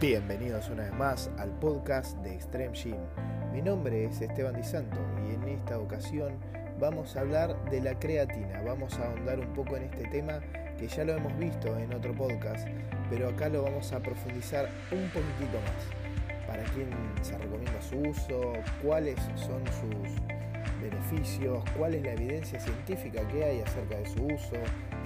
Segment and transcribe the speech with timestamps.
[0.00, 2.96] Bienvenidos una vez más al podcast de Extreme Gym.
[3.52, 4.96] Mi nombre es Esteban Di Santo
[5.28, 6.38] y en esta ocasión
[6.80, 8.62] vamos a hablar de la creatina.
[8.62, 10.40] Vamos a ahondar un poco en este tema
[10.78, 12.66] que ya lo hemos visto en otro podcast,
[13.10, 16.46] pero acá lo vamos a profundizar un poquitito más.
[16.46, 16.88] Para quién
[17.20, 20.16] se recomienda su uso, cuáles son sus
[20.80, 24.56] beneficios, cuál es la evidencia científica que hay acerca de su uso,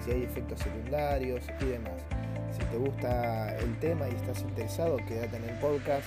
[0.05, 2.24] si hay efectos secundarios y demás.
[2.55, 6.07] Si te gusta el tema y estás interesado, quédate en el podcast.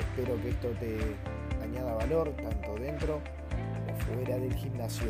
[0.00, 0.98] Espero que esto te
[1.62, 3.20] añada valor tanto dentro
[3.86, 5.06] como fuera del gimnasio.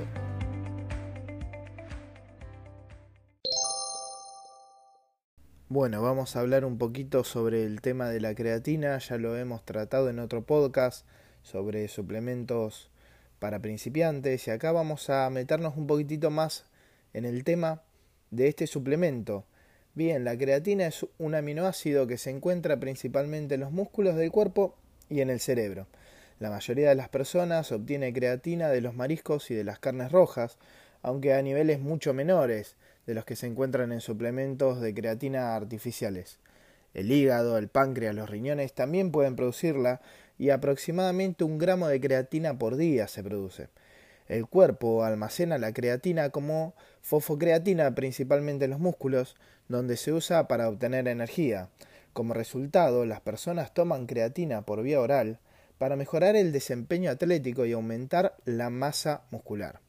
[5.71, 9.65] Bueno, vamos a hablar un poquito sobre el tema de la creatina, ya lo hemos
[9.65, 11.07] tratado en otro podcast
[11.43, 12.91] sobre suplementos
[13.39, 16.67] para principiantes y acá vamos a meternos un poquitito más
[17.15, 17.81] en el tema
[18.31, 19.47] de este suplemento
[19.97, 24.75] Bien, la creatina es un aminoácido que se encuentra principalmente en los músculos del cuerpo
[25.09, 25.87] y en el cerebro.
[26.41, 30.59] La mayoría de las personas obtiene creatina de los mariscos y de las carnes rojas,
[31.03, 32.75] aunque a niveles mucho menores
[33.07, 36.41] de los que se encuentran en suplementos de creatina artificiales.
[36.93, 40.01] El hígado, el páncreas, los riñones también pueden producirla
[40.39, 43.69] y aproximadamente un gramo de creatina por día se produce.
[44.29, 49.37] El cuerpo almacena la creatina como fosfocreatina principalmente en los músculos,
[49.69, 51.69] donde se usa para obtener energía.
[52.15, 55.41] Como resultado, las personas toman creatina por vía oral
[55.77, 59.81] para mejorar el desempeño atlético y aumentar la masa muscular.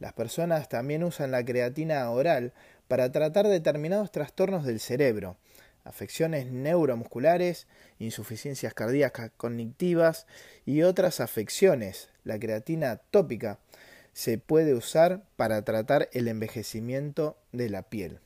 [0.00, 2.52] Las personas también usan la creatina oral
[2.88, 5.36] para tratar determinados trastornos del cerebro,
[5.84, 7.66] afecciones neuromusculares,
[7.98, 10.26] insuficiencias cardíacas cognitivas
[10.66, 12.10] y otras afecciones.
[12.24, 13.58] La creatina tópica
[14.12, 18.20] se puede usar para tratar el envejecimiento de la piel.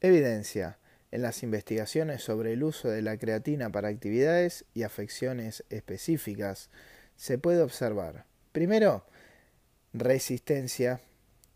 [0.00, 0.78] Evidencia.
[1.10, 6.70] En las investigaciones sobre el uso de la creatina para actividades y afecciones específicas
[7.16, 9.04] se puede observar, primero,
[9.92, 11.00] resistencia,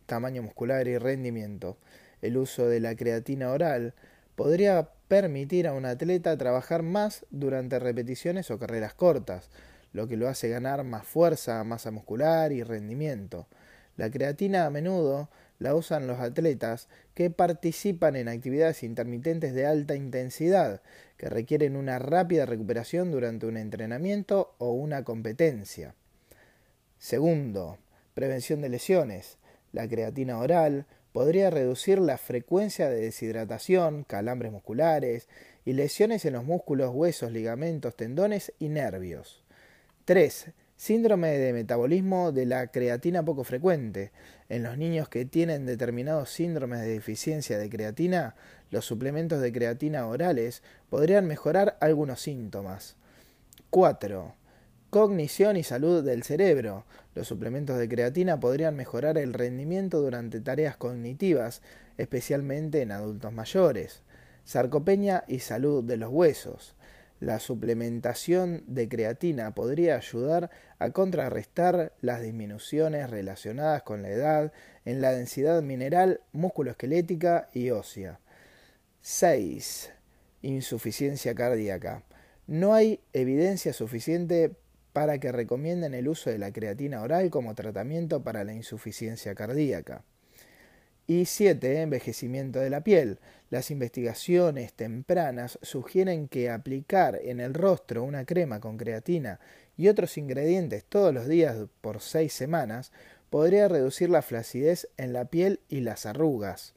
[0.05, 1.79] tamaño muscular y rendimiento.
[2.21, 3.95] El uso de la creatina oral
[4.35, 9.51] podría permitir a un atleta trabajar más durante repeticiones o carreras cortas,
[9.97, 13.47] lo que lo hace ganar más fuerza, masa muscular y rendimiento.
[13.97, 19.97] La creatina a menudo la usan los atletas que participan en actividades intermitentes de alta
[19.97, 20.83] intensidad,
[21.17, 25.95] que requieren una rápida recuperación durante un entrenamiento o una competencia.
[26.99, 27.79] Segundo,
[28.13, 29.39] prevención de lesiones.
[29.73, 35.27] La creatina oral podría reducir la frecuencia de deshidratación, calambres musculares
[35.65, 39.46] y lesiones en los músculos, huesos, ligamentos, tendones y nervios.
[40.07, 40.53] 3.
[40.77, 44.13] Síndrome de metabolismo de la creatina poco frecuente.
[44.49, 48.37] En los niños que tienen determinados síndromes de deficiencia de creatina,
[48.71, 52.95] los suplementos de creatina orales podrían mejorar algunos síntomas.
[53.71, 54.33] 4.
[54.91, 56.85] Cognición y salud del cerebro.
[57.17, 61.63] Los suplementos de creatina podrían mejorar el rendimiento durante tareas cognitivas,
[61.99, 64.03] especialmente en adultos mayores.
[64.45, 66.76] Sarcopenia y salud de los huesos.
[67.21, 74.53] La suplementación de creatina podría ayudar a contrarrestar las disminuciones relacionadas con la edad
[74.85, 78.21] en la densidad mineral musculoesquelética y ósea.
[79.01, 79.93] 6.
[80.43, 82.03] Insuficiencia cardíaca.
[82.47, 84.55] No hay evidencia suficiente
[84.93, 90.05] para que recomienden el uso de la creatina oral como tratamiento para la insuficiencia cardíaca.
[91.09, 91.83] Y 7.
[91.83, 93.21] Envejecimiento de la piel.
[93.49, 99.39] Las investigaciones tempranas sugieren que aplicar en el rostro una crema con creatina
[99.77, 102.91] y otros ingredientes todos los días por 6 semanas
[103.31, 106.75] podría reducir la flacidez en la piel y las arrugas.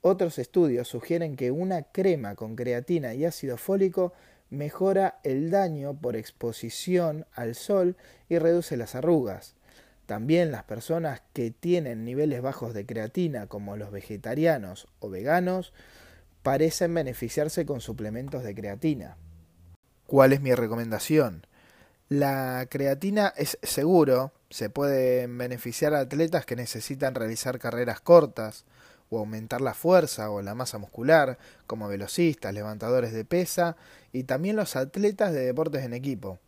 [0.00, 4.12] Otros estudios sugieren que una crema con creatina y ácido fólico
[4.48, 7.96] mejora el daño por exposición al sol
[8.28, 9.56] y reduce las arrugas.
[10.10, 15.72] También las personas que tienen niveles bajos de creatina, como los vegetarianos o veganos,
[16.42, 19.16] parecen beneficiarse con suplementos de creatina.
[20.08, 21.46] ¿Cuál es mi recomendación?
[22.08, 28.64] La creatina es seguro, se pueden beneficiar a atletas que necesitan realizar carreras cortas
[29.10, 33.76] o aumentar la fuerza o la masa muscular, como velocistas, levantadores de pesa
[34.12, 36.40] y también los atletas de deportes en equipo.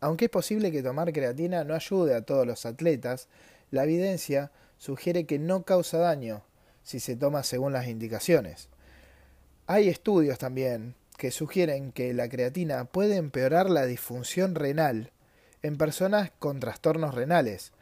[0.00, 3.28] Aunque es posible que tomar creatina no ayude a todos los atletas,
[3.70, 6.42] la evidencia sugiere que no causa daño
[6.82, 8.68] si se toma según las indicaciones.
[9.66, 15.12] Hay estudios también que sugieren que la creatina puede empeorar la disfunción renal
[15.62, 17.72] en personas con trastornos renales,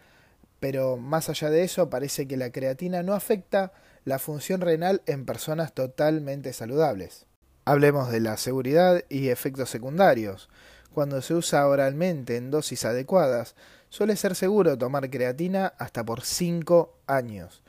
[0.59, 3.73] pero más allá de eso parece que la creatina no afecta
[4.05, 7.27] la función renal en personas totalmente saludables.
[7.65, 10.49] Hablemos de la seguridad y efectos secundarios.
[10.93, 13.55] Cuando se usa oralmente en dosis adecuadas,
[13.89, 17.63] suele ser seguro tomar creatina hasta por 5 años.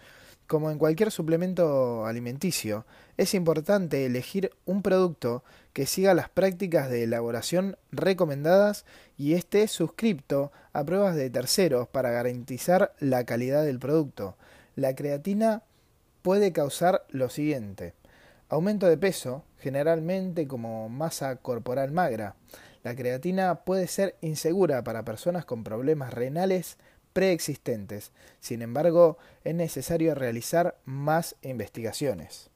[0.47, 2.85] Como en cualquier suplemento alimenticio,
[3.17, 5.43] es importante elegir un producto
[5.73, 8.83] que siga las prácticas de elaboración recomendadas
[9.15, 14.37] y esté suscripto a pruebas de terceros para garantizar la calidad del producto.
[14.75, 15.61] La creatina
[16.23, 17.93] puede causar lo siguiente.
[18.47, 22.35] Aumento de peso, generalmente como masa corporal magra.
[22.83, 26.77] La creatina puede ser insegura para personas con problemas renales
[27.13, 28.11] preexistentes.
[28.39, 32.49] Sin embargo, es necesario realizar más investigaciones.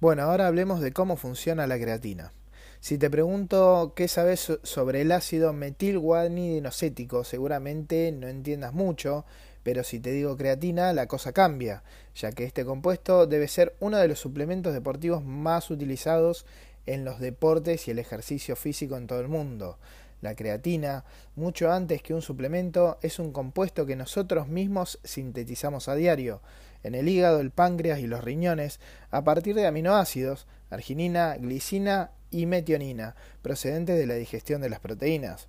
[0.00, 2.32] Bueno, ahora hablemos de cómo funciona la creatina.
[2.80, 9.26] Si te pregunto qué sabes sobre el ácido metilguanidinocético, seguramente no entiendas mucho,
[9.62, 11.82] pero si te digo creatina, la cosa cambia,
[12.14, 16.46] ya que este compuesto debe ser uno de los suplementos deportivos más utilizados
[16.86, 19.78] en los deportes y el ejercicio físico en todo el mundo.
[20.20, 21.04] La creatina,
[21.34, 26.42] mucho antes que un suplemento, es un compuesto que nosotros mismos sintetizamos a diario,
[26.82, 28.80] en el hígado, el páncreas y los riñones,
[29.10, 35.48] a partir de aminoácidos, arginina, glicina y metionina, procedentes de la digestión de las proteínas.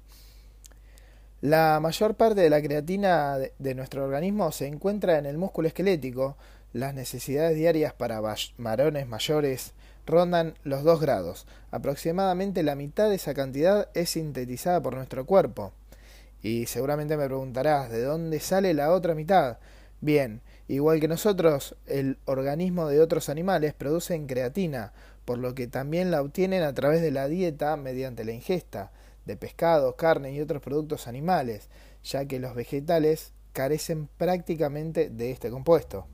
[1.42, 6.38] La mayor parte de la creatina de nuestro organismo se encuentra en el músculo esquelético.
[6.72, 8.22] Las necesidades diarias para
[8.58, 9.74] varones mayores
[10.06, 11.46] rondan los 2 grados.
[11.72, 15.74] Aproximadamente la mitad de esa cantidad es sintetizada por nuestro cuerpo.
[16.44, 19.58] Y seguramente me preguntarás, ¿de dónde sale la otra mitad?
[20.00, 24.94] Bien, igual que nosotros, el organismo de otros animales producen creatina,
[25.26, 28.92] por lo que también la obtienen a través de la dieta mediante la ingesta
[29.26, 31.70] de pescado, carne y otros productos animales,
[32.04, 36.08] ya que los vegetales carecen prácticamente de este compuesto.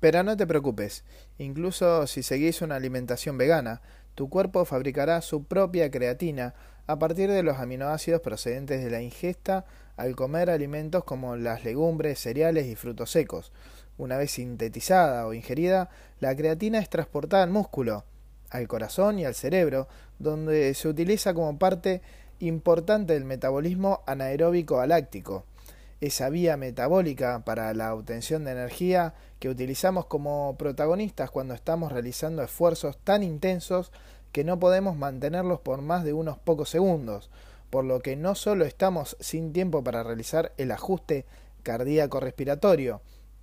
[0.00, 1.04] Pero no te preocupes,
[1.38, 3.82] incluso si seguís una alimentación vegana,
[4.14, 6.54] tu cuerpo fabricará su propia creatina
[6.86, 9.64] a partir de los aminoácidos procedentes de la ingesta
[9.96, 13.52] al comer alimentos como las legumbres, cereales y frutos secos.
[13.96, 15.90] Una vez sintetizada o ingerida,
[16.20, 18.04] la creatina es transportada al músculo,
[18.50, 22.00] al corazón y al cerebro, donde se utiliza como parte
[22.38, 25.44] importante del metabolismo anaeróbico aláctico,
[26.00, 32.42] esa vía metabólica para la obtención de energía que utilizamos como protagonistas cuando estamos realizando
[32.42, 33.90] esfuerzos tan intensos
[34.32, 37.30] que no podemos mantenerlos por más de unos pocos segundos,
[37.70, 41.26] por lo que no solo estamos sin tiempo para realizar el ajuste
[41.62, 43.02] cardíaco respiratorio,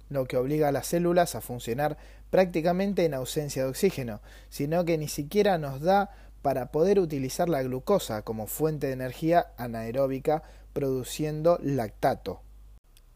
[0.09, 1.97] lo que obliga a las células a funcionar
[2.29, 6.11] prácticamente en ausencia de oxígeno, sino que ni siquiera nos da
[6.41, 10.43] para poder utilizar la glucosa como fuente de energía anaeróbica
[10.73, 12.44] produciendo lactato.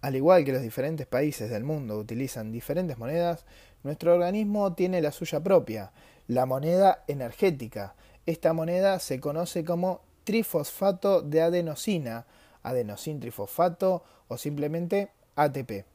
[0.01, 3.45] Al igual que los diferentes países del mundo utilizan diferentes monedas,
[3.83, 5.91] nuestro organismo tiene la suya propia,
[6.27, 7.95] la moneda energética.
[8.25, 12.25] Esta moneda se conoce como trifosfato de adenosina,
[12.63, 15.85] adenosin trifosfato o simplemente ATP,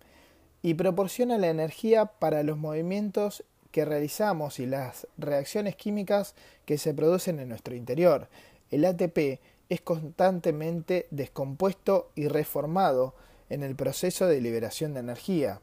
[0.63, 6.35] y proporciona la energía para los movimientos que realizamos y las reacciones químicas
[6.65, 8.29] que se producen en nuestro interior.
[8.71, 13.15] El ATP es constantemente descompuesto y reformado
[13.55, 15.61] en el proceso de liberación de energía.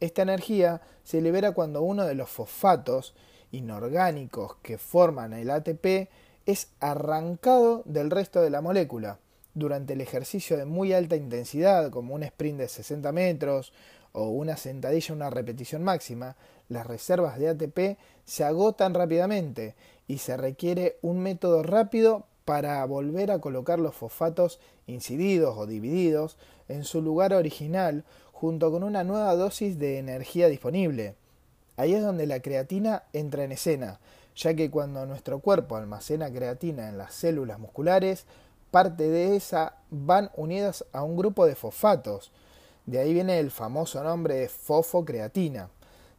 [0.00, 3.14] Esta energía se libera cuando uno de los fosfatos
[3.52, 6.08] inorgánicos que forman el ATP
[6.46, 9.18] es arrancado del resto de la molécula.
[9.52, 13.72] Durante el ejercicio de muy alta intensidad, como un sprint de 60 metros
[14.12, 16.36] o una sentadilla una repetición máxima,
[16.68, 19.74] las reservas de ATP se agotan rápidamente
[20.08, 26.36] y se requiere un método rápido para volver a colocar los fosfatos incididos o divididos
[26.68, 31.14] en su lugar original junto con una nueva dosis de energía disponible.
[31.76, 34.00] Ahí es donde la creatina entra en escena,
[34.36, 38.26] ya que cuando nuestro cuerpo almacena creatina en las células musculares,
[38.70, 42.32] parte de esa van unidas a un grupo de fosfatos.
[42.86, 45.70] De ahí viene el famoso nombre de fosfocreatina.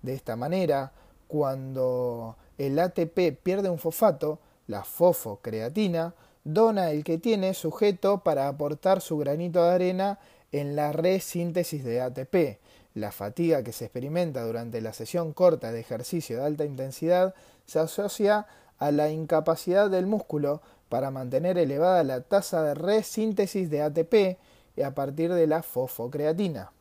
[0.01, 0.91] De esta manera,
[1.27, 9.01] cuando el ATP pierde un fosfato, la fosfocreatina dona el que tiene sujeto para aportar
[9.01, 10.19] su granito de arena
[10.51, 12.59] en la resíntesis de ATP.
[12.93, 17.35] La fatiga que se experimenta durante la sesión corta de ejercicio de alta intensidad
[17.65, 18.47] se asocia
[18.77, 24.37] a la incapacidad del músculo para mantener elevada la tasa de resíntesis de ATP
[24.83, 26.71] a partir de la fosfocreatina.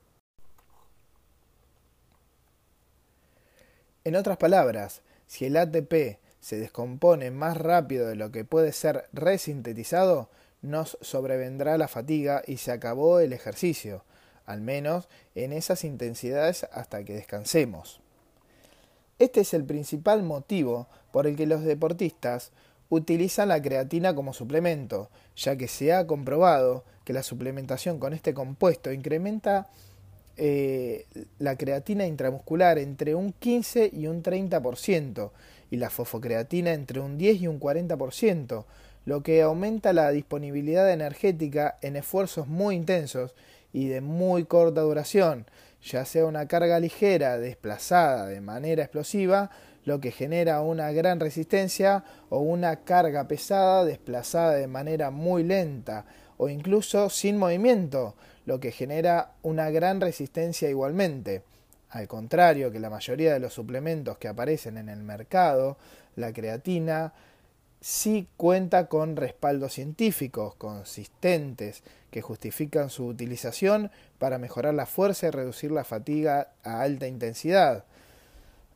[4.05, 9.09] En otras palabras, si el ATP se descompone más rápido de lo que puede ser
[9.13, 10.29] resintetizado,
[10.65, 14.03] nos sobrevendrá la fatiga y se acabó el ejercicio,
[14.47, 18.01] al menos en esas intensidades hasta que descansemos.
[19.19, 22.51] Este es el principal motivo por el que los deportistas
[22.89, 28.33] utilizan la creatina como suplemento, ya que se ha comprobado que la suplementación con este
[28.33, 29.69] compuesto incrementa
[30.37, 31.07] eh,
[31.39, 35.31] la creatina intramuscular entre un 15 y un 30%
[35.71, 38.65] y la fosfocreatina entre un 10 y un 40%,
[39.05, 43.35] lo que aumenta la disponibilidad energética en esfuerzos muy intensos
[43.73, 45.47] y de muy corta duración,
[45.83, 49.51] ya sea una carga ligera desplazada de manera explosiva,
[49.85, 56.07] lo que genera una gran resistencia, o una carga pesada desplazada de manera muy lenta,
[56.39, 58.15] o incluso sin movimiento,
[58.47, 61.43] lo que genera una gran resistencia igualmente.
[61.91, 65.77] Al contrario que la mayoría de los suplementos que aparecen en el mercado,
[66.17, 67.13] la creatina
[67.85, 75.31] sí cuenta con respaldos científicos consistentes que justifican su utilización para mejorar la fuerza y
[75.31, 77.85] reducir la fatiga a alta intensidad.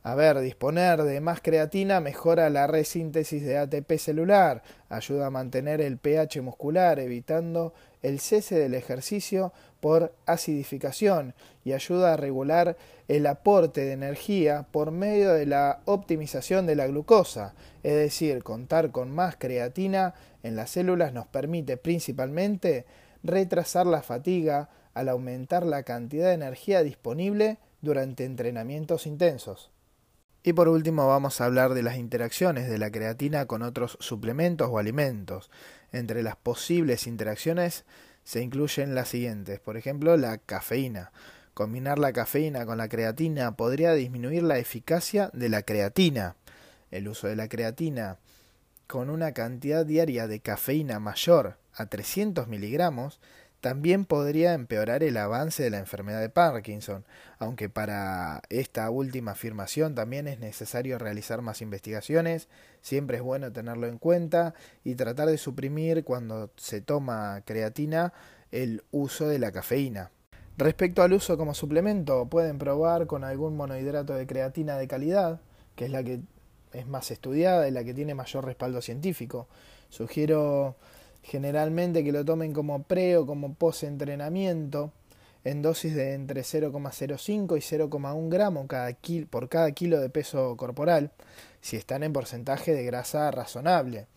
[0.09, 5.81] A ver, disponer de más creatina mejora la resíntesis de ATP celular, ayuda a mantener
[5.81, 12.75] el pH muscular, evitando el cese del ejercicio por acidificación y ayuda a regular
[13.07, 18.89] el aporte de energía por medio de la optimización de la glucosa, es decir, contar
[18.89, 22.87] con más creatina en las células nos permite principalmente
[23.21, 29.69] retrasar la fatiga al aumentar la cantidad de energía disponible durante entrenamientos intensos.
[30.49, 34.67] Y por último vamos a hablar de las interacciones de la creatina con otros suplementos
[34.71, 35.51] o alimentos.
[35.91, 37.85] Entre las posibles interacciones
[38.23, 39.59] se incluyen las siguientes.
[39.59, 41.11] Por ejemplo, la cafeína.
[41.53, 46.35] Combinar la cafeína con la creatina podría disminuir la eficacia de la creatina.
[46.89, 48.17] El uso de la creatina
[48.87, 53.19] con una cantidad diaria de cafeína mayor a 300 miligramos
[53.61, 57.05] también podría empeorar el avance de la enfermedad de Parkinson,
[57.39, 62.47] aunque para esta última afirmación también es necesario realizar más investigaciones,
[62.81, 68.13] siempre es bueno tenerlo en cuenta y tratar de suprimir cuando se toma creatina
[68.51, 70.11] el uso de la cafeína.
[70.57, 75.39] Respecto al uso como suplemento, pueden probar con algún monohidrato de creatina de calidad,
[75.75, 76.21] que es la que
[76.73, 79.47] es más estudiada y la que tiene mayor respaldo científico.
[79.89, 80.75] Sugiero
[81.23, 84.91] generalmente que lo tomen como pre o como post entrenamiento
[85.43, 88.95] en dosis de entre 0,05 y 0,1 gramos cada
[89.29, 91.11] por cada kilo de peso corporal,
[91.61, 94.07] si están en porcentaje de grasa razonable.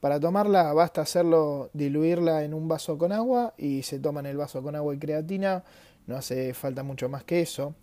[0.00, 4.62] Para tomarla basta hacerlo, diluirla en un vaso con agua y se toman el vaso
[4.62, 5.62] con agua y creatina,
[6.06, 7.74] no hace falta mucho más que eso.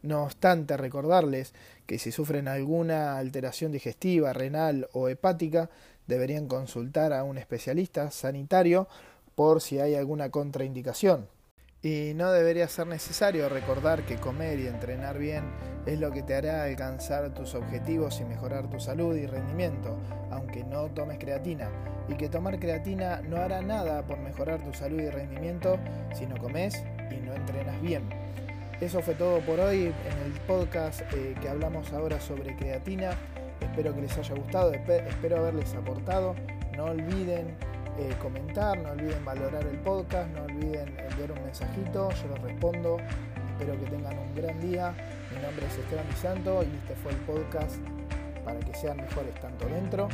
[0.00, 1.52] No obstante, recordarles
[1.84, 5.68] que si sufren alguna alteración digestiva, renal o hepática,
[6.08, 8.88] deberían consultar a un especialista sanitario
[9.36, 11.28] por si hay alguna contraindicación.
[11.80, 15.44] Y no debería ser necesario recordar que comer y entrenar bien
[15.86, 19.96] es lo que te hará alcanzar tus objetivos y mejorar tu salud y rendimiento,
[20.32, 21.70] aunque no tomes creatina,
[22.08, 25.78] y que tomar creatina no hará nada por mejorar tu salud y rendimiento
[26.12, 28.08] si no comes y no entrenas bien.
[28.80, 33.10] Eso fue todo por hoy en el podcast eh, que hablamos ahora sobre creatina.
[33.78, 36.34] Espero que les haya gustado, espero haberles aportado.
[36.76, 37.54] No olviden
[37.96, 42.96] eh, comentar, no olviden valorar el podcast, no olviden enviar un mensajito, yo les respondo.
[43.52, 44.92] Espero que tengan un gran día.
[45.32, 47.76] Mi nombre es Esteban Santo y este fue el podcast
[48.44, 50.08] para que sean mejores tanto dentro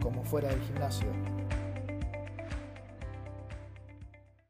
[0.00, 1.37] como fuera del gimnasio.